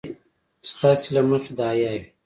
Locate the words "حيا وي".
1.69-2.03